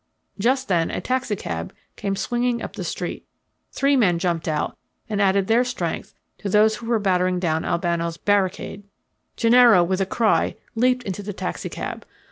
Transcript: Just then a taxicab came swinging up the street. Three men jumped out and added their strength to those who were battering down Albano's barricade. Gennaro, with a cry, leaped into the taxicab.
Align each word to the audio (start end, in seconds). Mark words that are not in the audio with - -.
Just 0.39 0.67
then 0.67 0.89
a 0.89 0.99
taxicab 0.99 1.75
came 1.95 2.15
swinging 2.15 2.63
up 2.63 2.73
the 2.75 2.83
street. 2.83 3.27
Three 3.71 3.95
men 3.95 4.17
jumped 4.17 4.47
out 4.47 4.75
and 5.07 5.21
added 5.21 5.45
their 5.45 5.63
strength 5.63 6.15
to 6.39 6.49
those 6.49 6.77
who 6.77 6.87
were 6.87 6.97
battering 6.97 7.37
down 7.39 7.63
Albano's 7.65 8.17
barricade. 8.17 8.83
Gennaro, 9.35 9.83
with 9.83 10.01
a 10.01 10.07
cry, 10.07 10.55
leaped 10.75 11.03
into 11.03 11.21
the 11.21 11.33
taxicab. 11.33 12.03